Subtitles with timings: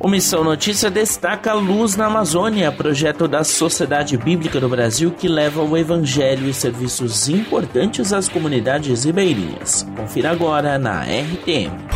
[0.00, 5.60] O Missão Notícia destaca Luz na Amazônia, projeto da Sociedade Bíblica do Brasil que leva
[5.60, 9.84] o Evangelho e serviços importantes às comunidades ribeirinhas.
[9.96, 11.87] Confira agora na RTM.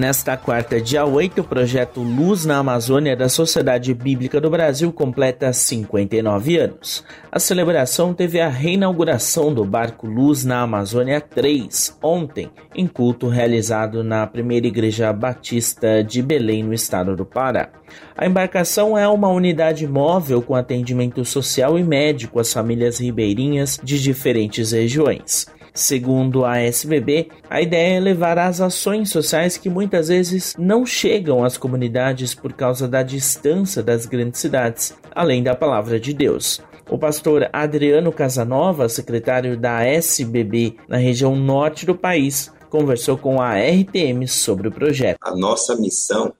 [0.00, 5.52] Nesta quarta, dia 8, o projeto Luz na Amazônia da Sociedade Bíblica do Brasil completa
[5.52, 7.04] 59 anos.
[7.30, 14.02] A celebração teve a reinauguração do barco Luz na Amazônia 3 ontem, em culto realizado
[14.02, 17.68] na primeira Igreja Batista de Belém, no estado do Pará.
[18.16, 24.02] A embarcação é uma unidade móvel com atendimento social e médico às famílias ribeirinhas de
[24.02, 25.46] diferentes regiões.
[25.74, 31.44] Segundo a SBB, a ideia é levar as ações sociais que muitas vezes não chegam
[31.44, 36.60] às comunidades por causa da distância das grandes cidades, além da palavra de Deus.
[36.90, 43.54] O pastor Adriano Casanova, secretário da SBB na região norte do país, conversou com a
[43.54, 45.18] RTM sobre o projeto.
[45.22, 46.32] A nossa missão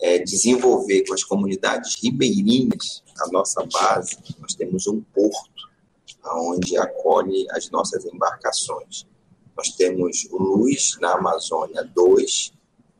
[0.00, 4.18] é desenvolver com as comunidades ribeirinhas a nossa base.
[4.40, 5.53] Nós temos um porto
[6.32, 9.06] onde acolhe as nossas embarcações.
[9.56, 12.52] Nós temos o Luz na Amazônia 2,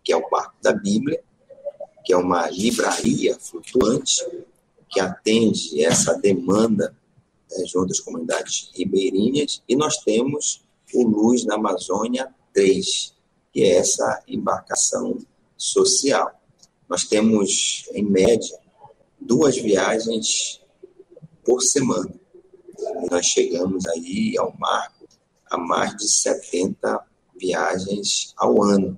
[0.02, 1.22] que é o Barco da Bíblia,
[2.04, 4.24] que é uma livraria flutuante
[4.90, 6.96] que atende essa demanda
[7.50, 9.62] né, junto às comunidades ribeirinhas.
[9.68, 13.14] E nós temos o Luz na Amazônia 3,
[13.52, 15.18] que é essa embarcação
[15.56, 16.30] social.
[16.88, 18.56] Nós temos, em média,
[19.18, 20.60] duas viagens
[21.42, 22.14] por semana
[23.10, 25.06] nós chegamos aí ao marco
[25.50, 27.00] a mais de 70
[27.38, 28.96] viagens ao ano.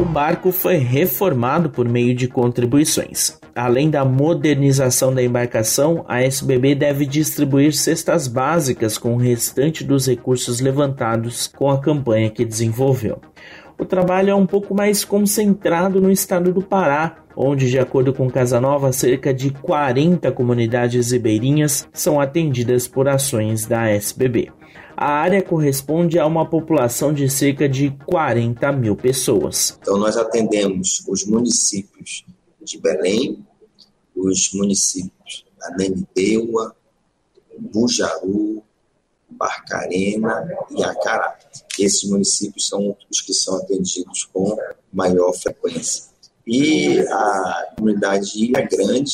[0.00, 3.38] O barco foi reformado por meio de contribuições.
[3.54, 10.06] Além da modernização da embarcação, a SBB deve distribuir cestas básicas com o restante dos
[10.06, 13.20] recursos levantados com a campanha que desenvolveu.
[13.80, 18.30] O trabalho é um pouco mais concentrado no estado do Pará, onde, de acordo com
[18.30, 24.52] Casanova, cerca de 40 comunidades ribeirinhas são atendidas por ações da SBB.
[24.94, 29.78] A área corresponde a uma população de cerca de 40 mil pessoas.
[29.80, 32.26] Então, nós atendemos os municípios
[32.62, 33.38] de Belém,
[34.14, 36.76] os municípios Ananindeua,
[37.58, 38.62] Bujaru,
[39.40, 41.38] Barcarena e Acará.
[41.78, 44.54] Esses municípios são os que são atendidos com
[44.92, 46.10] maior frequência
[46.46, 49.12] e a comunidade Ilha Grande.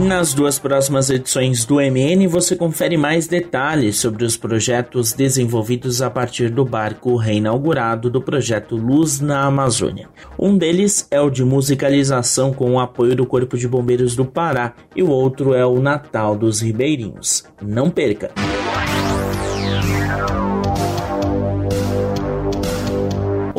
[0.00, 6.08] Nas duas próximas edições do MN você confere mais detalhes sobre os projetos desenvolvidos a
[6.08, 10.08] partir do barco reinaugurado do projeto Luz na Amazônia.
[10.38, 14.72] Um deles é o de musicalização com o apoio do Corpo de Bombeiros do Pará
[14.96, 17.44] e o outro é o Natal dos Ribeirinhos.
[17.60, 18.30] Não perca!